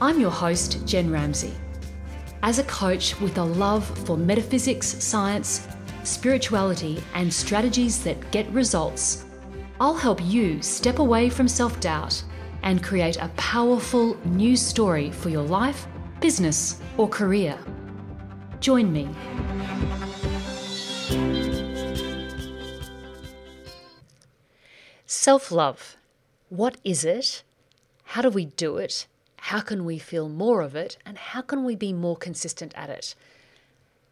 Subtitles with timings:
[0.00, 1.52] I'm your host, Jen Ramsey.
[2.44, 5.66] As a coach with a love for metaphysics, science,
[6.04, 9.24] spirituality, and strategies that get results,
[9.80, 12.22] I'll help you step away from self doubt
[12.62, 15.88] and create a powerful new story for your life,
[16.20, 17.58] business, or career.
[18.60, 19.08] Join me.
[25.06, 25.96] Self love.
[26.50, 27.42] What is it?
[28.04, 29.08] How do we do it?
[29.42, 30.98] How can we feel more of it?
[31.06, 33.14] And how can we be more consistent at it?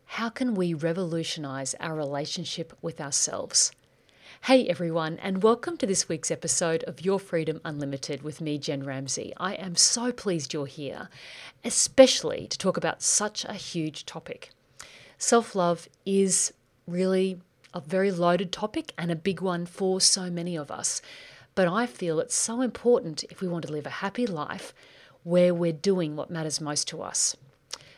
[0.06, 3.72] How can we revolutionize our relationship with ourselves?
[4.44, 8.84] Hey everyone, and welcome to this week's episode of Your Freedom Unlimited with me, Jen
[8.84, 9.34] Ramsey.
[9.36, 11.10] I am so pleased you're here,
[11.64, 14.50] especially to talk about such a huge topic.
[15.18, 16.52] Self love is
[16.86, 17.40] really
[17.74, 21.02] a very loaded topic and a big one for so many of us.
[21.54, 24.72] But I feel it's so important if we want to live a happy life
[25.26, 27.36] where we're doing what matters most to us.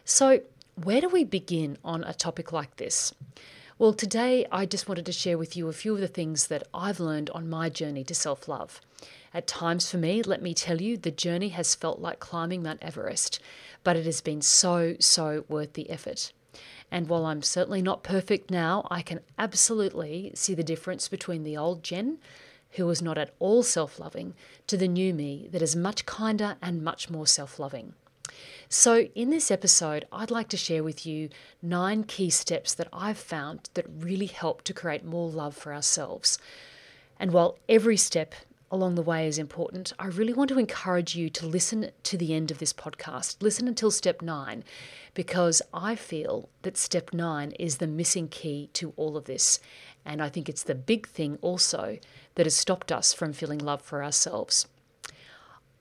[0.02, 0.40] So,
[0.82, 3.12] where do we begin on a topic like this?
[3.78, 6.66] Well, today I just wanted to share with you a few of the things that
[6.72, 8.80] I've learned on my journey to self love.
[9.34, 12.82] At times for me, let me tell you, the journey has felt like climbing Mount
[12.82, 13.40] Everest,
[13.84, 16.32] but it has been so, so worth the effort.
[16.90, 21.58] And while I'm certainly not perfect now, I can absolutely see the difference between the
[21.58, 22.20] old Jen
[22.72, 24.34] who was not at all self loving,
[24.66, 27.94] to the new me that is much kinder and much more self loving.
[28.68, 31.30] So, in this episode, I'd like to share with you
[31.62, 36.38] nine key steps that I've found that really help to create more love for ourselves.
[37.18, 38.34] And while every step
[38.70, 42.34] along the way is important, I really want to encourage you to listen to the
[42.34, 43.36] end of this podcast.
[43.40, 44.62] Listen until step nine,
[45.14, 49.60] because I feel that step nine is the missing key to all of this.
[50.08, 51.98] And I think it's the big thing also
[52.34, 54.66] that has stopped us from feeling love for ourselves.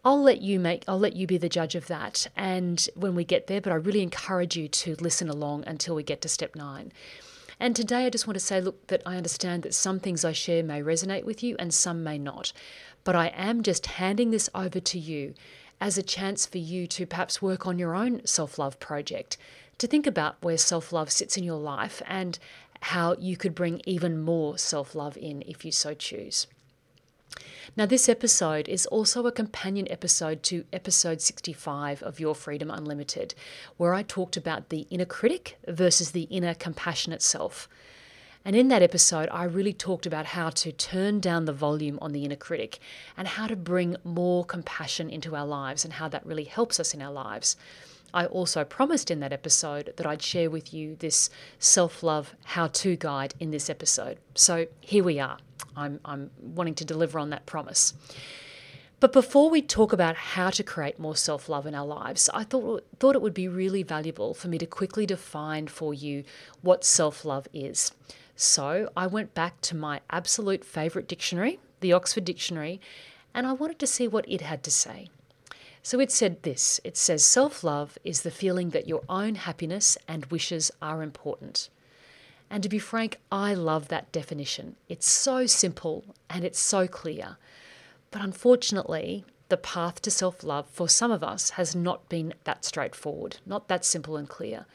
[0.04, 3.24] I'll let you make I'll let you be the judge of that and when we
[3.24, 6.56] get there but I really encourage you to listen along until we get to step
[6.56, 6.92] 9.
[7.60, 10.34] And today I just want to say look that I understand that some things I
[10.34, 12.52] share may resonate with you and some may not.
[13.04, 15.34] But I am just handing this over to you
[15.80, 19.38] as a chance for you to perhaps work on your own self-love project,
[19.78, 22.40] to think about where self-love sits in your life and
[22.82, 26.48] how you could bring even more self love in if you so choose.
[27.76, 33.36] Now, this episode is also a companion episode to episode 65 of Your Freedom Unlimited,
[33.76, 37.68] where I talked about the inner critic versus the inner compassionate self.
[38.46, 42.14] And in that episode, I really talked about how to turn down the volume on
[42.14, 42.80] the inner critic
[43.18, 46.94] and how to bring more compassion into our lives and how that really helps us
[46.94, 47.58] in our lives.
[48.14, 51.30] I also promised in that episode that I'd share with you this
[51.60, 54.18] self love how to guide in this episode.
[54.36, 55.38] So here we are.
[55.76, 57.94] I'm, I'm wanting to deliver on that promise.
[59.00, 62.44] But before we talk about how to create more self love in our lives, I
[62.44, 66.24] thought, thought it would be really valuable for me to quickly define for you
[66.62, 67.92] what self love is.
[68.36, 72.82] So I went back to my absolute favourite dictionary, the Oxford Dictionary,
[73.34, 75.10] and I wanted to see what it had to say.
[75.88, 79.98] So it said this it says, self love is the feeling that your own happiness
[80.06, 81.70] and wishes are important.
[82.50, 84.76] And to be frank, I love that definition.
[84.90, 87.38] It's so simple and it's so clear.
[88.12, 92.66] But unfortunately, the path to self love for some of us has not been that
[92.66, 94.66] straightforward, not that simple and clear.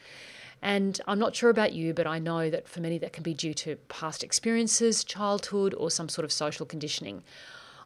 [0.62, 3.34] And I'm not sure about you, but I know that for many that can be
[3.34, 7.22] due to past experiences, childhood, or some sort of social conditioning.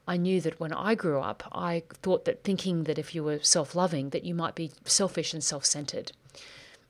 [0.07, 3.41] I knew that when I grew up, I thought that thinking that if you were
[3.41, 6.13] self loving, that you might be selfish and self centered.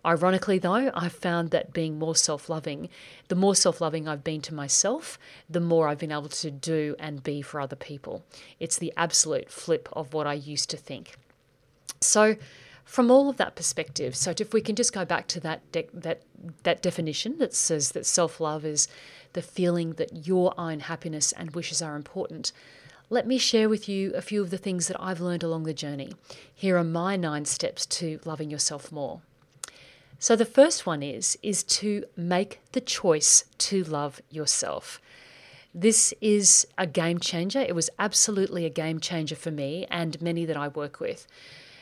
[0.05, 2.89] Ironically, though, I've found that being more self loving,
[3.29, 5.19] the more self loving I've been to myself,
[5.49, 8.25] the more I've been able to do and be for other people.
[8.61, 11.17] It's the absolute flip of what I used to think.
[12.01, 12.37] So,
[12.85, 15.89] from all of that perspective, so if we can just go back to that de-
[15.93, 16.23] that
[16.63, 18.87] that definition that says that self love is
[19.33, 22.53] the feeling that your own happiness and wishes are important,
[23.09, 25.75] let me share with you a few of the things that I've learned along the
[25.75, 26.13] journey.
[26.53, 29.21] Here are my nine steps to loving yourself more.
[30.19, 35.01] So the first one is is to make the choice to love yourself.
[35.75, 37.61] This is a game changer.
[37.61, 41.27] It was absolutely a game changer for me and many that I work with.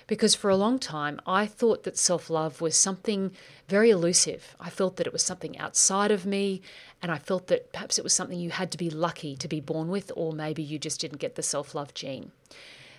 [0.07, 3.33] Because for a long time, I thought that self love was something
[3.69, 4.55] very elusive.
[4.61, 6.61] I felt that it was something outside of me,
[7.01, 9.61] and I felt that perhaps it was something you had to be lucky to be
[9.61, 12.33] born with, or maybe you just didn't get the self love gene.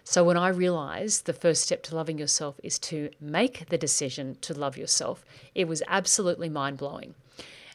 [0.04, 4.38] So when I realized the first step to loving yourself is to make the decision
[4.42, 5.26] to love yourself,
[5.56, 7.16] it was absolutely mind blowing.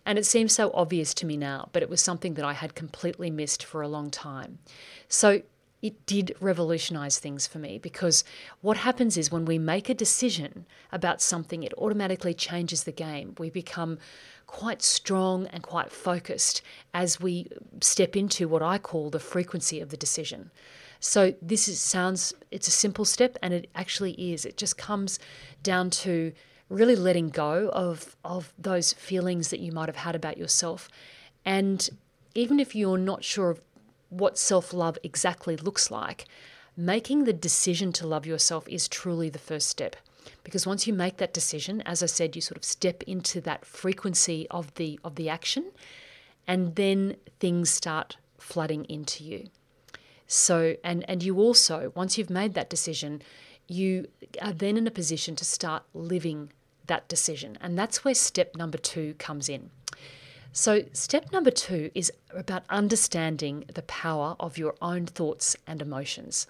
[0.06, 2.74] And it seems so obvious to me now, but it was something that I had
[2.74, 4.58] completely missed for a long time.
[5.08, 5.42] So
[5.82, 8.22] it did revolutionize things for me because
[8.60, 13.34] what happens is when we make a decision about something, it automatically changes the game.
[13.38, 13.98] We become
[14.46, 16.60] quite strong and quite focused
[16.92, 17.48] as we
[17.80, 20.50] step into what I call the frequency of the decision.
[20.98, 24.44] So this is, sounds it's a simple step and it actually is.
[24.44, 25.18] It just comes
[25.62, 26.32] down to
[26.68, 30.88] really letting go of of those feelings that you might have had about yourself
[31.44, 31.90] and
[32.34, 33.60] even if you're not sure of
[34.10, 36.26] what self love exactly looks like,
[36.76, 39.96] making the decision to love yourself is truly the first step.
[40.44, 43.64] Because once you make that decision, as I said, you sort of step into that
[43.64, 45.70] frequency of the of the action,
[46.46, 49.48] and then things start flooding into you.
[50.26, 53.22] So and and you also once you've made that decision,
[53.66, 54.08] you
[54.42, 56.52] are then in a position to start living
[56.86, 59.70] that decision, and that's where step number two comes in.
[60.52, 66.48] So, step number two is about understanding the power of your own thoughts and emotions.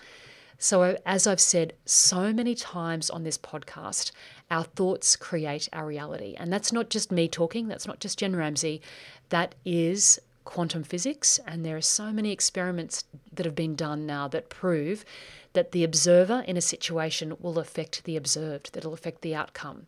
[0.58, 4.12] So, as I've said so many times on this podcast,
[4.50, 6.34] our thoughts create our reality.
[6.38, 8.80] And that's not just me talking, that's not just Jen Ramsey,
[9.28, 11.38] that is quantum physics.
[11.46, 15.04] And there are so many experiments that have been done now that prove
[15.52, 19.86] that the observer in a situation will affect the observed, that'll affect the outcome.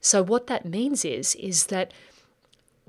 [0.00, 1.92] So, what that means is, is that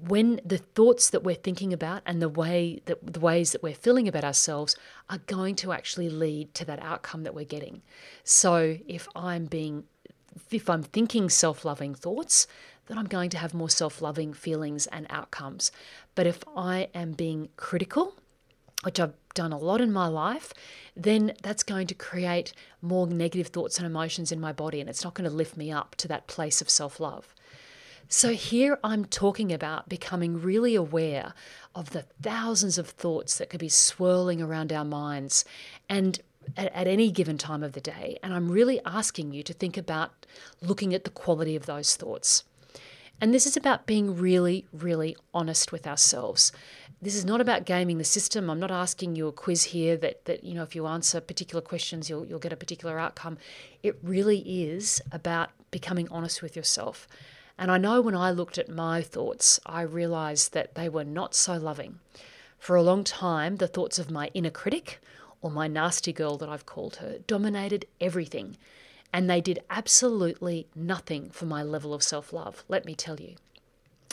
[0.07, 3.73] when the thoughts that we're thinking about and the way that the ways that we're
[3.73, 4.75] feeling about ourselves
[5.09, 7.81] are going to actually lead to that outcome that we're getting.
[8.23, 9.85] So if I'm being
[10.51, 12.47] if I'm thinking self-loving thoughts,
[12.87, 15.71] then I'm going to have more self-loving feelings and outcomes.
[16.15, 18.15] But if I am being critical,
[18.83, 20.53] which I've done a lot in my life,
[20.95, 25.03] then that's going to create more negative thoughts and emotions in my body and it's
[25.03, 27.33] not going to lift me up to that place of self-love.
[28.11, 31.35] So, here I'm talking about becoming really aware
[31.75, 35.45] of the thousands of thoughts that could be swirling around our minds
[35.87, 36.19] and
[36.57, 38.17] at, at, any given time of the day.
[38.23, 40.25] And I'm really asking you to think about
[40.59, 42.45] looking at the quality of those thoughts.
[43.21, 46.51] And this is about being really, really honest with ourselves.
[46.99, 48.49] This is not about gaming the system.
[48.49, 51.61] I'm not asking you a quiz here that, that you know, if you answer particular
[51.61, 53.37] questions, you'll, you'll get a particular outcome.
[53.83, 57.07] It really is about becoming honest with yourself
[57.59, 61.35] and I know when I looked at my thoughts, I realized that they were not
[61.35, 61.99] so loving.
[62.57, 65.01] For a long time, the thoughts of my inner critic,
[65.41, 68.55] or my nasty girl that I've called her, dominated everything.
[69.11, 73.35] And they did absolutely nothing for my level of self love, let me tell you.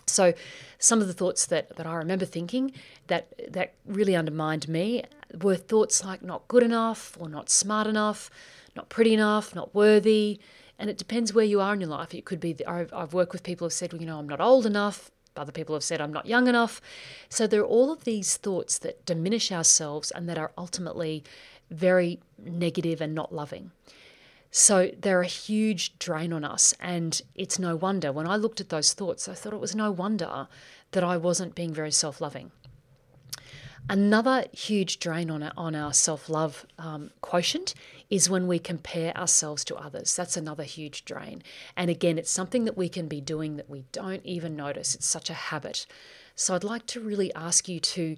[0.06, 0.34] So,
[0.80, 2.72] some of the thoughts that, that I remember thinking
[3.06, 5.04] that, that really undermined me
[5.40, 8.28] were thoughts like not good enough, or not smart enough,
[8.76, 10.40] not pretty enough, not worthy,
[10.78, 12.14] and it depends where you are in your life.
[12.14, 14.28] It could be, I've, I've worked with people who have said, well, you know, I'm
[14.28, 15.10] not old enough.
[15.36, 16.80] Other people have said, I'm not young enough.
[17.28, 21.24] So there are all of these thoughts that diminish ourselves and that are ultimately
[21.70, 23.72] very negative and not loving.
[24.50, 26.74] So they're a huge drain on us.
[26.80, 29.90] And it's no wonder when I looked at those thoughts, I thought it was no
[29.90, 30.48] wonder
[30.92, 32.52] that I wasn't being very self loving.
[33.88, 37.74] Another huge drain on our, on our self love um, quotient
[38.10, 40.14] is when we compare ourselves to others.
[40.14, 41.42] That's another huge drain.
[41.76, 44.94] And again, it's something that we can be doing that we don't even notice.
[44.94, 45.86] It's such a habit.
[46.34, 48.16] So I'd like to really ask you to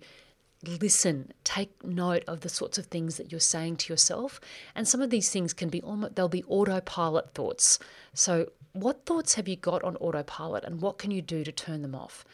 [0.64, 4.40] listen, take note of the sorts of things that you're saying to yourself.
[4.74, 7.78] And some of these things can be almost, they'll be autopilot thoughts.
[8.14, 11.82] So, what thoughts have you got on autopilot and what can you do to turn
[11.82, 12.24] them off?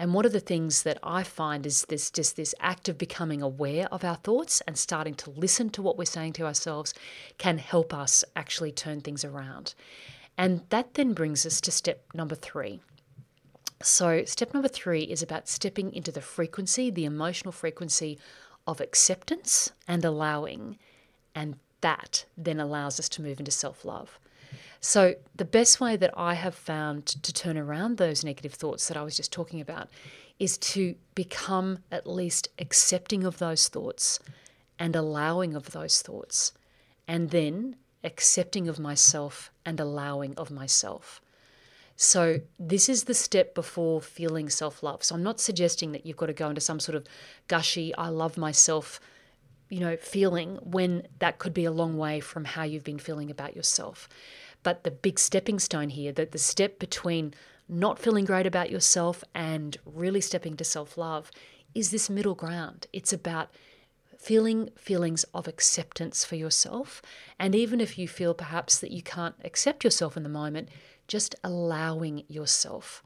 [0.00, 3.42] And one of the things that I find is this just this act of becoming
[3.42, 6.94] aware of our thoughts and starting to listen to what we're saying to ourselves
[7.36, 9.74] can help us actually turn things around.
[10.38, 12.80] And that then brings us to step number three.
[13.82, 18.18] So, step number three is about stepping into the frequency, the emotional frequency
[18.66, 20.78] of acceptance and allowing.
[21.34, 24.18] And that then allows us to move into self love.
[24.80, 28.96] So, the best way that I have found to turn around those negative thoughts that
[28.96, 29.88] I was just talking about
[30.38, 34.18] is to become at least accepting of those thoughts
[34.78, 36.52] and allowing of those thoughts,
[37.06, 41.20] and then accepting of myself and allowing of myself.
[41.96, 45.04] So, this is the step before feeling self love.
[45.04, 47.06] So, I'm not suggesting that you've got to go into some sort of
[47.48, 48.98] gushy, I love myself
[49.70, 53.30] you know, feeling when that could be a long way from how you've been feeling
[53.30, 54.08] about yourself.
[54.62, 57.34] But the big stepping stone here, that the step between
[57.68, 61.30] not feeling great about yourself and really stepping to self love
[61.74, 62.86] is this middle ground.
[62.92, 63.50] It's about
[64.18, 67.00] feeling feelings of acceptance for yourself.
[67.38, 70.68] And even if you feel perhaps that you can't accept yourself in the moment,
[71.08, 73.02] just allowing yourself.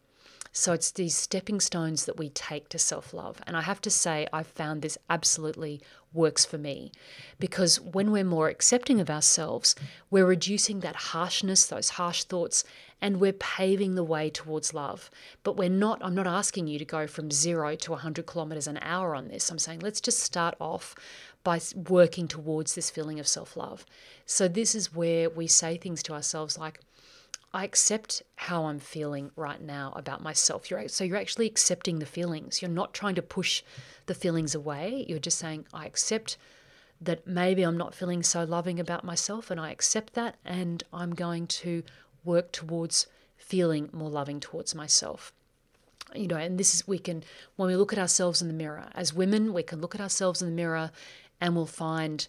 [0.56, 3.42] So it's these stepping stones that we take to self love.
[3.44, 5.80] And I have to say, I've found this absolutely
[6.12, 6.92] works for me
[7.40, 9.74] because when we're more accepting of ourselves,
[10.12, 12.62] we're reducing that harshness, those harsh thoughts,
[13.02, 15.10] and we're paving the way towards love.
[15.42, 18.78] But we're not, I'm not asking you to go from zero to 100 kilometers an
[18.80, 19.50] hour on this.
[19.50, 20.94] I'm saying let's just start off
[21.42, 23.84] by working towards this feeling of self love.
[24.24, 26.78] So this is where we say things to ourselves like,
[27.54, 30.68] I accept how I'm feeling right now about myself.
[30.68, 32.60] You're, so you're actually accepting the feelings.
[32.60, 33.62] You're not trying to push
[34.06, 35.06] the feelings away.
[35.08, 36.36] You're just saying, I accept
[37.00, 41.14] that maybe I'm not feeling so loving about myself, and I accept that, and I'm
[41.14, 41.84] going to
[42.24, 43.06] work towards
[43.36, 45.32] feeling more loving towards myself.
[46.12, 47.22] You know, and this is, we can,
[47.54, 50.42] when we look at ourselves in the mirror, as women, we can look at ourselves
[50.42, 50.90] in the mirror
[51.40, 52.26] and we'll find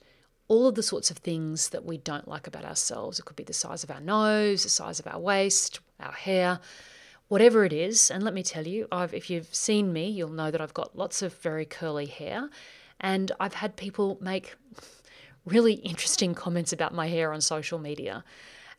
[0.48, 3.20] all of the sorts of things that we don't like about ourselves.
[3.20, 6.60] It could be the size of our nose, the size of our waist, our hair,
[7.28, 8.12] whatever it is.
[8.12, 10.98] And let me tell you, I've, if you've seen me, you'll know that I've got
[10.98, 12.50] lots of very curly hair.
[13.00, 14.56] And I've had people make
[15.46, 18.24] really interesting comments about my hair on social media.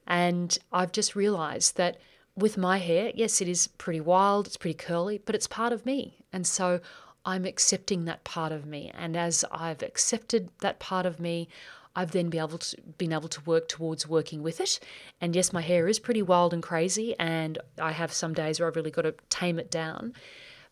[0.07, 1.99] And I've just realized that
[2.37, 5.87] with my hair, yes, it is pretty wild, it's pretty curly, but it's part of
[5.87, 6.19] me.
[6.33, 6.81] And so
[7.27, 8.91] I'm accepting that part of me.
[8.95, 11.49] And as I've accepted that part of me,
[11.97, 14.79] I've then been able to been able to work towards working with it.
[15.21, 18.69] And yes, my hair is pretty wild and crazy, and I have some days where
[18.69, 20.13] I've really got to tame it down.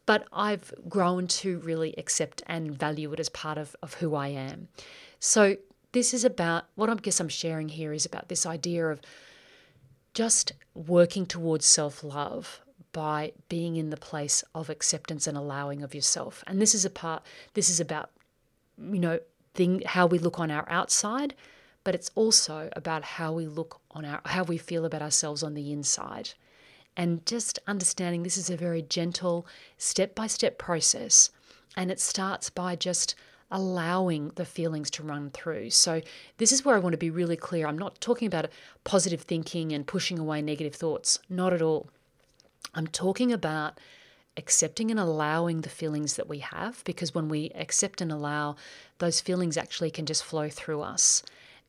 [0.07, 4.29] But I've grown to really accept and value it as part of, of who I
[4.29, 4.69] am.
[5.19, 5.57] So
[5.93, 9.01] this is about what I guess I'm sharing here is about this idea of
[10.13, 12.61] just working towards self-love
[12.95, 16.43] by being in the place of acceptance and allowing of yourself.
[16.47, 17.23] And this is a part
[17.53, 18.11] this is about
[18.79, 19.19] you know
[19.53, 21.35] thing how we look on our outside,
[21.83, 25.53] but it's also about how we look on our how we feel about ourselves on
[25.53, 26.31] the inside.
[26.97, 29.47] And just understanding this is a very gentle
[29.79, 31.31] step-by-step process
[31.77, 33.17] and it starts by just
[33.51, 35.71] allowing the feelings to run through.
[35.71, 36.01] So,
[36.39, 37.67] this is where I want to be really clear.
[37.67, 38.49] I'm not talking about
[38.85, 41.89] positive thinking and pushing away negative thoughts, not at all.
[42.73, 43.79] I'm talking about
[44.37, 48.57] accepting and allowing the feelings that we have because when we accept and allow,
[48.99, 51.23] those feelings actually can just flow through us.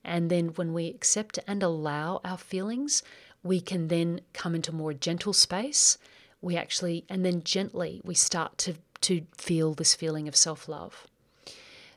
[0.04, 3.04] And then when we accept and allow our feelings,
[3.44, 5.98] we can then come into more gentle space.
[6.42, 11.08] We actually, and then gently, we start to, to feel this feeling of self love.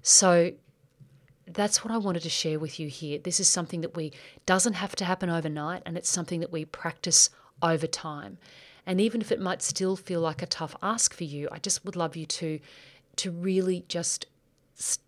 [0.03, 0.53] So
[1.47, 3.19] that's what I wanted to share with you here.
[3.19, 4.13] This is something that we
[4.47, 7.31] doesn't have to happen overnight and it's something that we practice
[7.63, 8.39] over time.
[8.89, 11.85] And even if it might still feel like a tough ask for you, I just
[11.85, 12.59] would love you to
[13.17, 14.27] to really just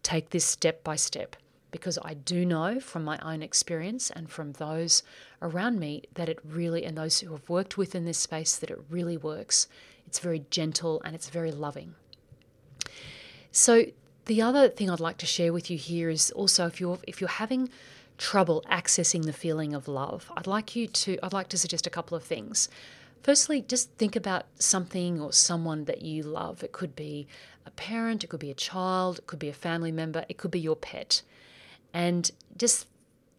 [0.03, 1.37] take this step by step
[1.71, 5.03] because I do know from my own experience and from those
[5.41, 8.81] around me that it really and those who have worked within this space that it
[8.91, 9.69] really works.
[10.07, 11.95] It's very gentle and it's very loving.
[13.53, 13.87] So
[14.27, 17.21] the other thing I'd like to share with you here is also if you're if
[17.21, 17.71] you're having
[18.19, 21.91] trouble accessing the feeling of love, I'd like you to I'd like to suggest a
[21.91, 22.69] couple of things.
[23.23, 26.63] Firstly, just think about something or someone that you love.
[26.63, 27.27] It could be
[27.67, 30.51] a parent, it could be a child, it could be a family member, it could
[30.51, 31.23] be your pet.
[31.93, 32.87] And just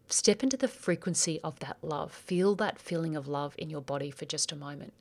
[0.08, 2.12] step into the frequency of that love.
[2.12, 4.92] Feel that feeling of love in your body for just a moment.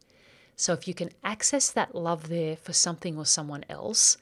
[0.55, 4.17] So, if you can access that love there for something or someone else,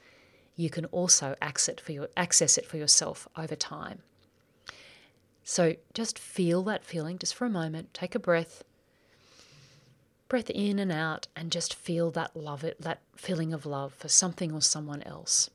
[0.56, 4.00] you can also access it for, your, access it for yourself over time.
[5.44, 7.94] So, just feel that feeling just for a moment.
[7.94, 8.64] Take a breath
[10.30, 14.08] breath in and out and just feel that love it that feeling of love for
[14.08, 15.50] something or someone else.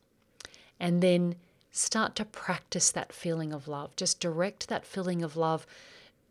[0.79, 1.37] And then
[1.71, 3.97] start to practice that feeling of love.
[3.97, 5.67] Just direct that feeling of love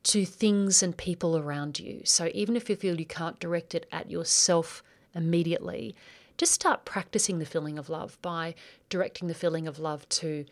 [0.03, 2.01] to things and people around you.
[2.03, 4.83] So even if you feel you can't direct it at yourself
[5.15, 5.95] immediately
[6.37, 8.55] just start practicing the feeling of love by
[8.89, 10.45] directing the feeling of love to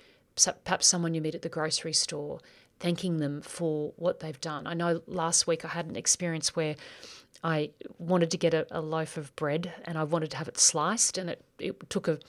[0.64, 2.40] perhaps someone you meet at the grocery store
[2.80, 4.66] thanking them for what they've done.
[4.66, 6.76] I know last week i had an experience where
[7.44, 10.60] I wanted to get a, a, loaf of bread and I wanted to have it
[10.60, 12.20] sliced, and it, it took a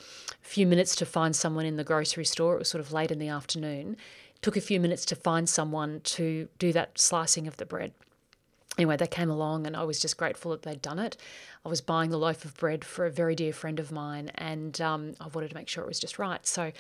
[0.40, 2.54] few minutes to find someone in the grocery store.
[2.54, 3.96] It was sort of late in the afternoon.
[4.34, 7.92] It took a few minutes to find someone to do that slicing of the bread.
[8.78, 11.18] Anyway, they came along and I was just grateful that they'd done it.
[11.64, 14.80] I was buying the loaf of bread for a very dear friend of mine and
[14.80, 16.46] um, I wanted to make sure it was just right.
[16.46, 16.72] So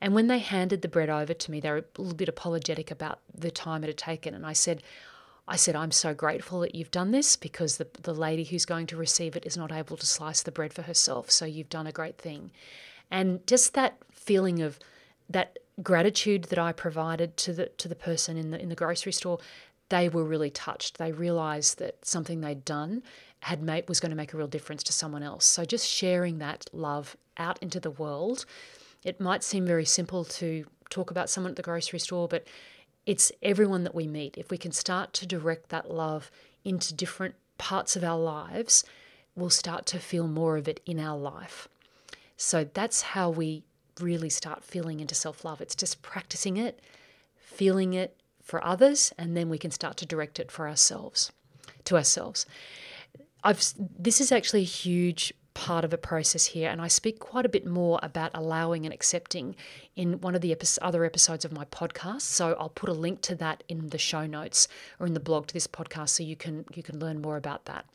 [0.00, 2.90] And when they handed the bread over to me, they were a little bit apologetic
[2.90, 4.34] about the time it had taken.
[4.34, 4.82] And I said,
[5.46, 8.86] I said, I'm so grateful that you've done this because the, the lady who's going
[8.88, 11.30] to receive it is not able to slice the bread for herself.
[11.30, 12.50] So you've done a great thing.
[13.10, 14.78] And just that feeling of
[15.28, 19.12] that gratitude that I provided to the to the person in the in the grocery
[19.12, 19.38] store,
[19.90, 20.96] they were really touched.
[20.98, 23.02] They realized that something they'd done
[23.40, 25.44] had made was going to make a real difference to someone else.
[25.44, 28.46] So just sharing that love out into the world.
[29.04, 32.46] It might seem very simple to talk about someone at the grocery store, but
[33.06, 34.36] it's everyone that we meet.
[34.38, 36.30] If we can start to direct that love
[36.64, 38.84] into different parts of our lives,
[39.36, 41.68] we'll start to feel more of it in our life.
[42.36, 43.62] So that's how we
[44.00, 45.60] really start feeling into self love.
[45.60, 46.80] It's just practicing it,
[47.36, 51.30] feeling it for others, and then we can start to direct it for ourselves,
[51.84, 52.46] to ourselves.
[53.42, 53.62] I've
[53.98, 57.48] this is actually a huge part of a process here, and I speak quite a
[57.48, 59.56] bit more about allowing and accepting
[59.96, 62.22] in one of the other episodes of my podcast.
[62.22, 64.68] So I'll put a link to that in the show notes
[64.98, 67.64] or in the blog to this podcast, so you can you can learn more about
[67.64, 67.86] that.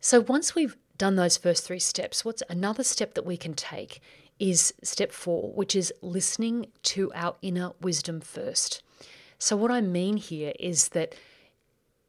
[0.00, 4.00] So once we've done those first three steps, what's another step that we can take
[4.38, 8.82] is step four, which is listening to our inner wisdom first.
[9.38, 11.14] So, what I mean here is that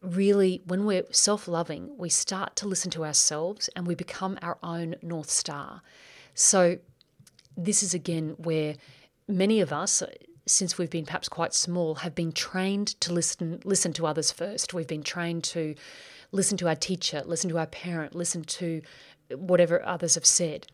[0.01, 4.57] really, when we're self loving, we start to listen to ourselves and we become our
[4.63, 5.81] own North Star.
[6.33, 6.77] So,
[7.55, 8.75] this is again where
[9.27, 10.03] many of us,
[10.45, 14.73] since we've been perhaps quite small, have been trained to listen listen to others first.
[14.73, 15.75] We've been trained to
[16.31, 18.81] listen to our teacher, listen to our parent, listen to
[19.35, 20.67] whatever others have said.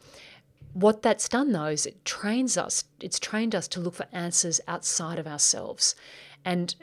[0.74, 4.60] What that's done though is it trains us, it's trained us to look for answers
[4.68, 5.96] outside of ourselves.
[6.44, 6.76] And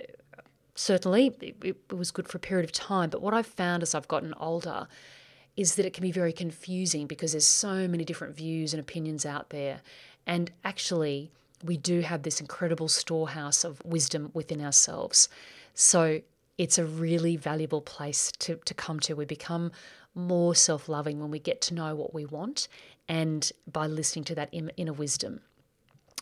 [0.80, 3.10] certainly it, it was good for a period of time.
[3.10, 4.88] But what I've found as I've gotten older
[5.56, 9.26] is that it can be very confusing because there's so many different views and opinions
[9.26, 9.82] out there.
[10.26, 11.30] And actually,
[11.62, 15.28] we do have this incredible storehouse of wisdom within ourselves.
[15.74, 16.22] So
[16.56, 19.14] it's a really valuable place to, to come to.
[19.14, 19.72] We become
[20.14, 22.68] more self loving when we get to know what we want
[23.08, 25.40] and by listening to that inner wisdom.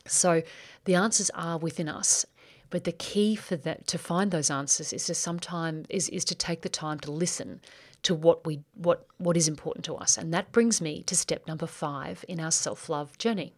[0.06, 0.42] So
[0.84, 2.24] the answers are within us.
[2.70, 6.34] But the key for that to find those answers is to sometime is, is to
[6.34, 7.60] take the time to listen
[8.02, 10.16] to what we what what is important to us.
[10.18, 13.52] And that brings me to step number five in our self-love journey.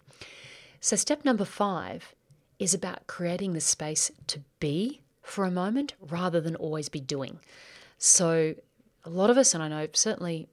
[0.80, 2.14] So step number five
[2.58, 7.40] is about creating the space to be for a moment rather than always be doing.
[7.98, 8.54] So
[9.04, 10.48] a lot of us, and I know certainly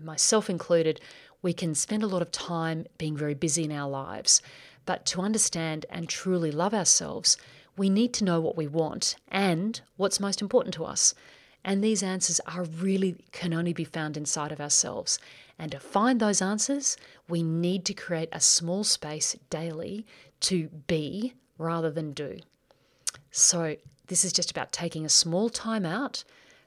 [0.00, 1.00] myself included,
[1.42, 4.42] we can spend a lot of time being very busy in our lives.
[4.86, 7.36] But to understand and truly love ourselves,
[7.76, 11.14] we need to know what we want and what's most important to us.
[11.64, 15.18] And these answers are really can only be found inside of ourselves.
[15.58, 16.96] And to find those answers,
[17.28, 20.04] we need to create a small space daily
[20.40, 22.38] to be rather than do.
[23.30, 23.76] So,
[24.08, 26.24] this is just about taking a small time out,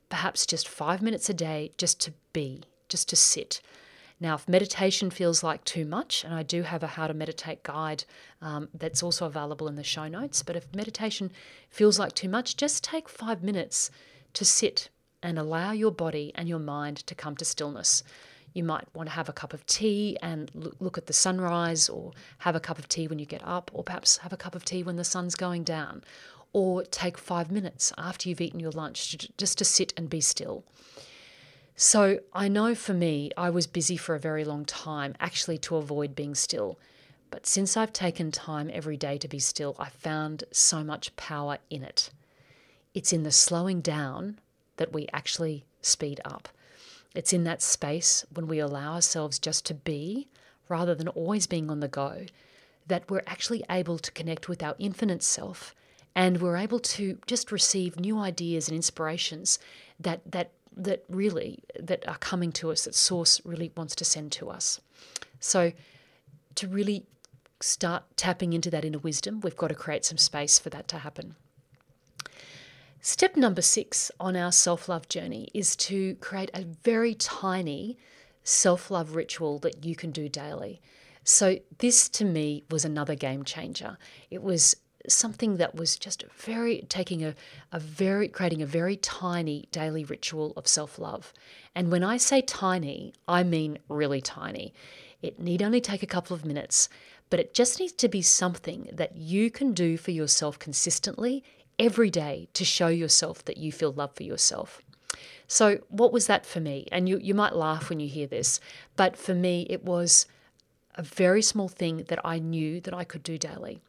[0.09, 3.61] perhaps just five minutes a day, just to be, just to sit,
[4.19, 7.61] now, if meditation feels like too much, and I do have a how to meditate
[7.61, 8.03] guide
[8.41, 11.31] um, that's also available in the show notes, but if meditation
[11.69, 13.91] feels like too much, just take five minutes
[14.33, 14.89] to sit
[15.21, 18.03] and allow your body and your mind to come to stillness.
[18.53, 20.49] You might want to have a cup of tea and
[20.79, 23.83] look at the sunrise, or have a cup of tea when you get up, or
[23.83, 26.03] perhaps have a cup of tea when the sun's going down,
[26.53, 30.63] or take five minutes after you've eaten your lunch just to sit and be still.
[31.79, 35.75] So I know for me, I was busy for a very long time, actually to
[35.75, 36.79] avoid being still.
[37.29, 41.59] But since I've taken time every day to be still, I've found so much power
[41.69, 42.09] in it.
[42.95, 44.39] It's in the slowing down
[44.77, 46.49] that we actually speed up.
[47.13, 50.29] It's in that space when we allow ourselves just to be
[50.69, 52.25] rather than always being on the go
[52.87, 55.75] that we're actually able to connect with our infinite self
[56.15, 59.59] and we're able to just receive new ideas and inspirations
[59.99, 60.51] that that
[60.83, 64.79] that really that are coming to us that source really wants to send to us.
[65.39, 65.71] So
[66.55, 67.05] to really
[67.59, 70.99] start tapping into that inner wisdom we've got to create some space for that to
[70.99, 71.35] happen.
[73.01, 77.97] Step number 6 on our self-love journey is to create a very tiny
[78.43, 80.81] self-love ritual that you can do daily.
[81.23, 83.97] So this to me was another game changer.
[84.31, 84.75] It was
[85.07, 87.35] something that was just very taking a,
[87.71, 91.33] a very creating a very tiny daily ritual of self-love.
[91.75, 94.73] And when I say tiny, I mean really tiny.
[95.21, 96.89] It need only take a couple of minutes,
[97.29, 101.43] but it just needs to be something that you can do for yourself consistently
[101.79, 104.81] every day to show yourself that you feel love for yourself.
[105.47, 106.87] So, what was that for me?
[106.91, 108.59] And you, you might laugh when you hear this,
[108.95, 110.27] but for me, it was
[110.95, 113.79] a very small thing that I knew that I could do daily.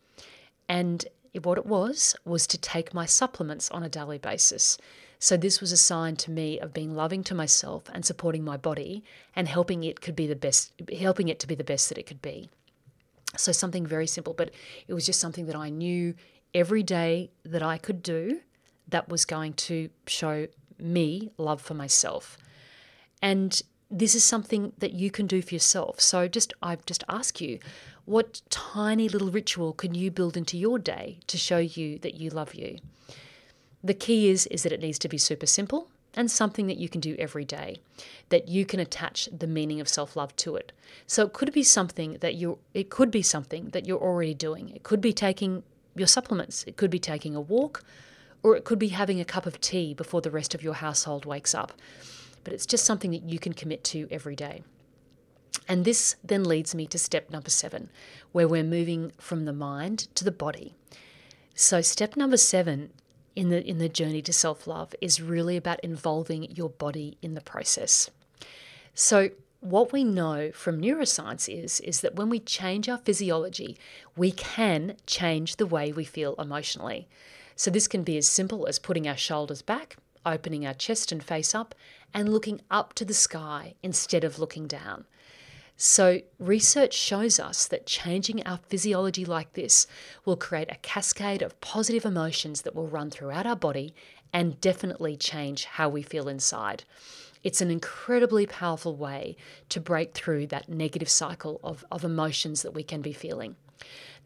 [0.68, 1.07] And
[1.42, 4.78] what it was, was to take my supplements on a daily basis.
[5.18, 8.57] So this was a sign to me of being loving to myself and supporting my
[8.57, 9.02] body
[9.35, 12.07] and helping it could be the best helping it to be the best that it
[12.07, 12.48] could be.
[13.37, 14.50] So something very simple, but
[14.87, 16.14] it was just something that I knew
[16.54, 18.40] every day that I could do
[18.88, 20.46] that was going to show
[20.78, 22.38] me love for myself.
[23.20, 26.00] And this is something that you can do for yourself.
[26.00, 27.59] So just I just ask you,
[28.09, 32.31] what tiny little ritual can you build into your day to show you that you
[32.31, 32.79] love you?
[33.85, 36.88] The key is is that it needs to be super simple and something that you
[36.88, 37.77] can do every day
[38.31, 40.73] that you can attach the meaning of self-love to it.
[41.07, 44.71] So it could be something that you it could be something that you're already doing.
[44.71, 45.62] It could be taking
[45.94, 47.85] your supplements, it could be taking a walk,
[48.42, 51.27] or it could be having a cup of tea before the rest of your household
[51.27, 51.73] wakes up
[52.44, 54.62] but it's just something that you can commit to every day.
[55.68, 57.90] And this then leads me to step number seven,
[58.33, 60.74] where we're moving from the mind to the body.
[61.54, 62.90] So, step number seven
[63.37, 67.35] in the, in the journey to self love is really about involving your body in
[67.35, 68.11] the process.
[68.94, 73.76] So, what we know from neuroscience is, is that when we change our physiology,
[74.16, 77.09] we can change the way we feel emotionally.
[77.57, 81.22] So, this can be as simple as putting our shoulders back, opening our chest and
[81.22, 81.74] face up,
[82.14, 85.04] and looking up to the sky instead of looking down.
[85.81, 89.87] So, research shows us that changing our physiology like this
[90.25, 93.95] will create a cascade of positive emotions that will run throughout our body
[94.33, 96.83] and definitely change how we feel inside.
[97.45, 99.37] It's an incredibly powerful way
[99.69, 103.55] to break through that negative cycle of, of emotions that we can be feeling.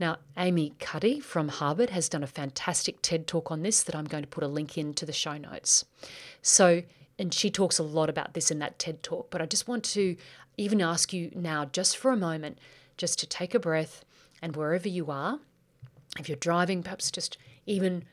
[0.00, 4.06] Now, Amy Cuddy from Harvard has done a fantastic TED talk on this that I'm
[4.06, 5.84] going to put a link in to the show notes.
[6.40, 6.82] So,
[7.18, 9.30] and she talks a lot about this in that TED talk.
[9.30, 10.16] But I just want to
[10.56, 12.58] even ask you now, just for a moment,
[12.96, 14.04] just to take a breath
[14.40, 15.38] and wherever you are,
[16.18, 18.04] if you're driving, perhaps just even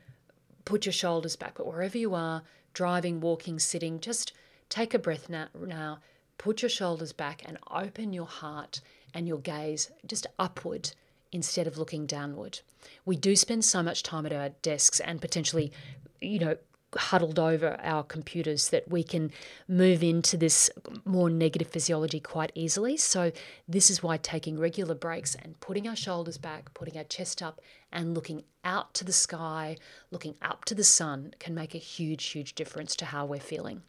[0.65, 4.32] put your shoulders back, but wherever you are, driving, walking, sitting, just
[4.69, 5.99] take a breath now, now
[6.38, 8.82] put your shoulders back and open your heart
[9.13, 10.91] and your gaze just upward
[11.32, 12.60] instead of looking downward.
[13.06, 15.71] We do spend so much time at our desks and potentially,
[16.21, 16.58] you know,
[16.95, 19.32] huddled over our computers that we can
[19.67, 20.69] move into this
[21.06, 22.97] more negative physiology quite easily.
[22.97, 23.32] So,
[23.67, 27.62] this is why taking regular breaks and putting our shoulders back, putting our chest up,
[27.91, 29.78] and looking out to the sky,
[30.12, 33.84] looking up to the sun can make a huge, huge difference to how we're feeling.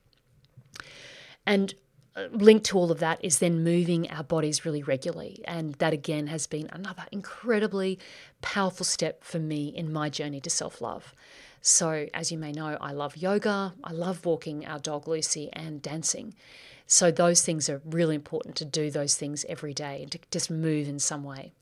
[1.47, 1.75] And
[2.17, 5.41] uh, linked to all of that is then moving our bodies really regularly.
[5.45, 7.99] And that again has been another incredibly
[8.43, 11.15] powerful step for me in my journey to self love.
[11.63, 15.83] So, as you may know, I love yoga, I love walking our dog Lucy, and
[15.83, 16.35] dancing.
[16.87, 20.51] So, those things are really important to do those things every day and to just
[20.51, 21.53] move in some way.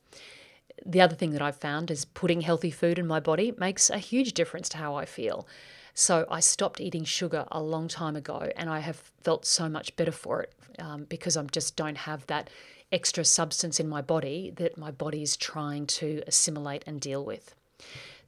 [0.86, 3.98] The other thing that I've found is putting healthy food in my body makes a
[3.98, 5.48] huge difference to how I feel.
[5.94, 9.96] So, I stopped eating sugar a long time ago and I have felt so much
[9.96, 12.50] better for it um, because I just don't have that
[12.92, 17.54] extra substance in my body that my body is trying to assimilate and deal with.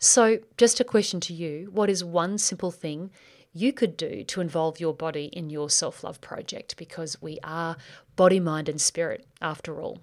[0.02, 3.10] So, just a question to you what is one simple thing
[3.52, 6.78] you could do to involve your body in your self love project?
[6.78, 7.76] Because we are
[8.16, 9.98] body, mind, and spirit after all.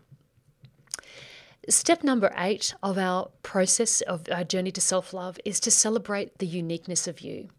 [1.68, 6.38] Step number eight of our process of our journey to self love is to celebrate
[6.38, 7.50] the uniqueness of you.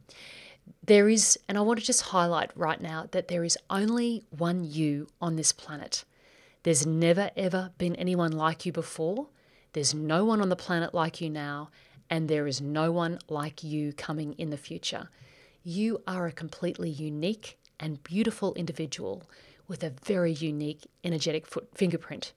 [0.85, 4.63] There is, and I want to just highlight right now that there is only one
[4.63, 6.05] you on this planet.
[6.63, 9.27] There's never ever been anyone like you before.
[9.73, 11.71] There's no one on the planet like you now,
[12.11, 15.09] and there is no one like you coming in the future.
[15.63, 19.25] You are a completely unique and beautiful individual
[19.67, 22.33] with a very unique energetic foot fingerprint.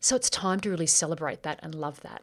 [0.00, 2.22] So it's time to really celebrate that and love that.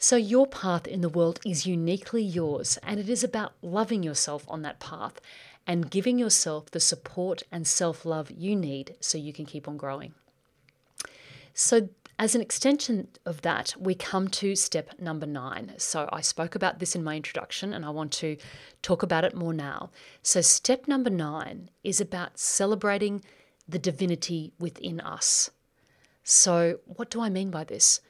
[0.00, 4.44] So, your path in the world is uniquely yours, and it is about loving yourself
[4.46, 5.20] on that path
[5.66, 9.76] and giving yourself the support and self love you need so you can keep on
[9.76, 10.14] growing.
[11.52, 15.74] So, as an extension of that, we come to step number nine.
[15.78, 18.36] So, I spoke about this in my introduction and I want to
[18.82, 19.90] talk about it more now.
[20.22, 23.22] So, step number nine is about celebrating
[23.68, 25.50] the divinity within us.
[26.24, 28.00] So, what do I mean by this?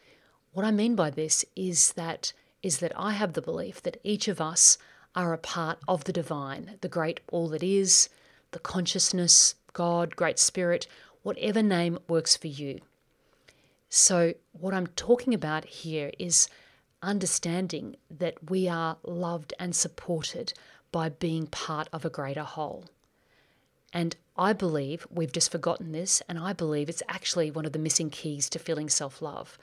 [0.52, 4.26] What I mean by this is that is that I have the belief that each
[4.26, 4.78] of us
[5.14, 8.08] are a part of the divine, the great all that is,
[8.52, 10.86] the consciousness, God, great spirit,
[11.22, 12.80] whatever name works for you.
[13.88, 16.48] So, what I'm talking about here is
[17.02, 20.52] understanding that we are loved and supported
[20.92, 22.84] by being part of a greater whole.
[23.92, 27.78] And I believe we've just forgotten this, and I believe it's actually one of the
[27.78, 29.58] missing keys to feeling self love.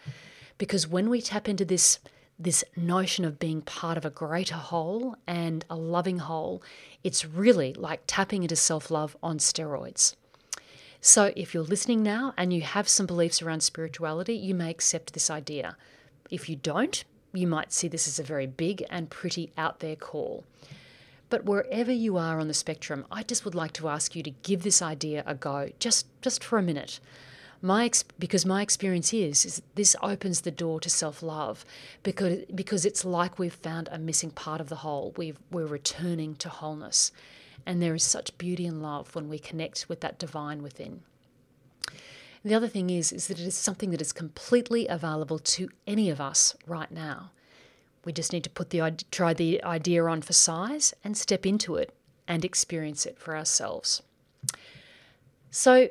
[0.58, 2.00] Because when we tap into this,
[2.40, 6.64] this notion of being part of a greater whole and a loving whole,
[7.04, 10.16] it's really like tapping into self love on steroids.
[11.02, 15.14] So, if you're listening now and you have some beliefs around spirituality, you may accept
[15.14, 15.78] this idea.
[16.32, 17.04] If you don't,
[17.34, 20.44] you might see this as a very big and pretty out there call.
[21.30, 24.32] But wherever you are on the spectrum, I just would like to ask you to
[24.44, 27.00] give this idea a go, just just for a minute.
[27.62, 31.66] My ex- because my experience is, is this opens the door to self-love
[32.04, 35.14] because because it's like we've found a missing part of the whole.
[35.18, 37.12] We've, we're returning to wholeness.
[37.66, 41.02] And there is such beauty and love when we connect with that divine within.
[42.44, 46.12] the other thing is, is that it is something that is completely available to any
[46.12, 47.32] of us right now.
[48.06, 51.76] We just need to put the try the idea on for size and step into
[51.76, 51.92] it
[52.28, 54.04] and experience it for ourselves.
[55.50, 55.90] So,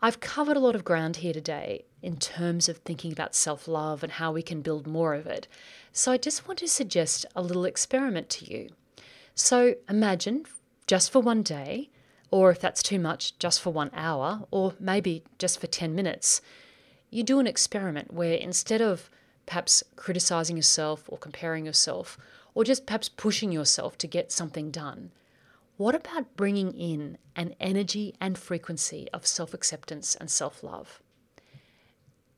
[0.00, 4.02] I've covered a lot of ground here today in terms of thinking about self love
[4.02, 5.46] and how we can build more of it.
[5.92, 8.70] So, I just want to suggest a little experiment to you.
[9.34, 10.46] So, imagine
[10.90, 11.88] just for one day,
[12.32, 16.42] or if that's too much, just for one hour, or maybe just for 10 minutes,
[17.10, 19.08] you do an experiment where instead of
[19.46, 22.18] perhaps criticizing yourself or comparing yourself,
[22.56, 25.12] or just perhaps pushing yourself to get something done,
[25.76, 31.00] what about bringing in an energy and frequency of self acceptance and self love?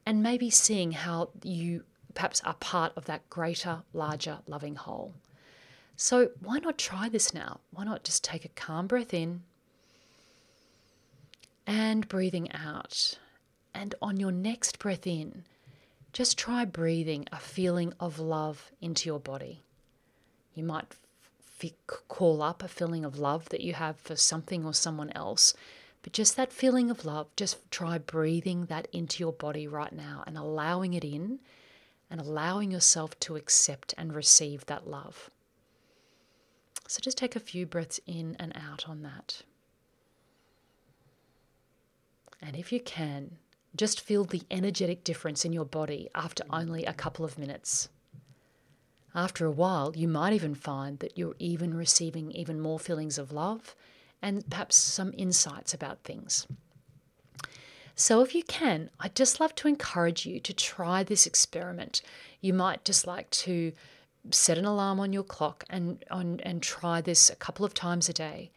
[0.05, 5.15] And maybe seeing how you perhaps are part of that greater, larger, loving whole.
[6.05, 7.61] So, why not try this now?
[7.71, 9.45] Why not just take a calm breath in
[11.65, 13.21] and breathing out?
[13.73, 15.45] And on your next breath in,
[16.13, 19.63] just try breathing a feeling of love into your body.
[20.57, 20.97] You might
[21.63, 21.71] f-
[22.09, 25.55] call up a feeling of love that you have for something or someone else,
[26.03, 30.25] but just that feeling of love, just try breathing that into your body right now
[30.27, 31.39] and allowing it in
[32.11, 35.31] and allowing yourself to accept and receive that love.
[36.93, 39.45] So just take a few breaths in and out on that.
[42.43, 43.39] And if you can,
[43.75, 47.89] just feel the energetic difference in your body after only a couple of minutes.
[49.15, 53.33] After a while, you might even find that you're even receiving even more feelings of
[53.33, 53.75] love
[54.21, 56.47] and perhaps some insights about things.
[57.95, 62.03] So, if you can, I'd just love to encourage you to try this experiment.
[62.43, 63.73] You might just like to
[64.31, 68.09] set an alarm on your clock and on and try this a couple of times
[68.09, 68.51] a day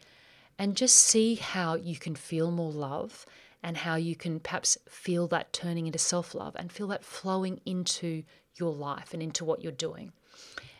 [0.58, 3.26] and just see how you can feel more love
[3.62, 8.22] and how you can perhaps feel that turning into self-love and feel that flowing into
[8.54, 10.12] your life and into what you're doing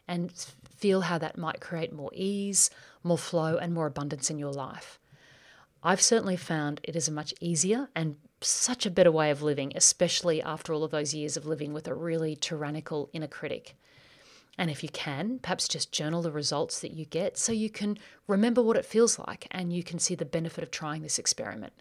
[0.09, 0.33] and
[0.77, 2.70] feel how that might create more ease,
[3.03, 5.01] more flow and more abundance in your life.
[5.83, 9.72] I've certainly found it is a much easier and such a better way of living,
[9.75, 13.77] especially after all of those years of living with a really tyrannical inner critic.
[14.59, 17.99] And if you can, perhaps just journal the results that you get so you can
[18.27, 21.73] remember what it feels like and you can see the benefit of trying this experiment.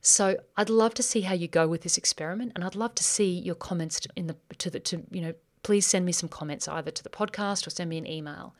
[0.00, 3.04] So I'd love to see how you go with this experiment and I'd love to
[3.04, 6.68] see your comments in the to the to you know please send me some comments
[6.68, 8.54] either to the podcast or send me an email.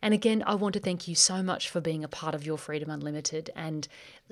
[0.00, 2.58] And again, I want to thank you so much for being a part of Your
[2.58, 3.88] Freedom Unlimited and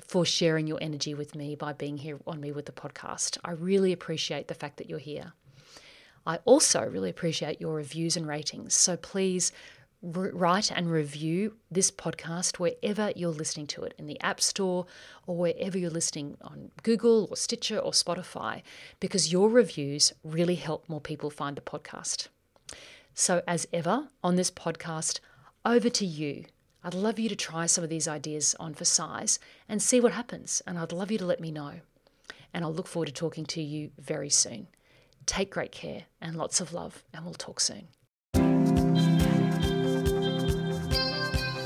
[0.06, 3.38] for sharing your energy with me by being here on me with the podcast.
[3.44, 5.32] I really appreciate the fact that you're here.
[6.26, 8.74] I also really appreciate your reviews and ratings.
[8.74, 9.52] So please
[10.02, 14.86] write and review this podcast wherever you're listening to it in the App Store
[15.26, 18.62] or wherever you're listening on Google or Stitcher or Spotify,
[19.00, 22.28] because your reviews really help more people find the podcast.
[23.14, 25.20] So, as ever on this podcast,
[25.64, 26.44] over to you.
[26.82, 30.12] I'd love you to try some of these ideas on for size and see what
[30.12, 30.60] happens.
[30.66, 31.80] And I'd love you to let me know.
[32.52, 34.68] And I'll look forward to talking to you very soon.
[35.26, 37.88] Take great care and lots of love, and we'll talk soon.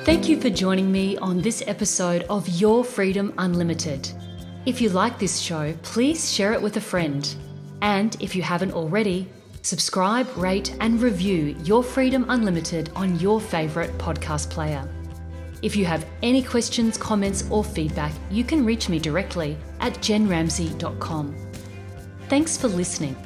[0.05, 4.11] Thank you for joining me on this episode of Your Freedom Unlimited.
[4.65, 7.35] If you like this show, please share it with a friend.
[7.83, 9.29] And if you haven't already,
[9.63, 14.89] subscribe, rate, and review Your Freedom Unlimited on your favourite podcast player.
[15.61, 21.37] If you have any questions, comments, or feedback, you can reach me directly at jenramsey.com.
[22.29, 23.17] Thanks for listening.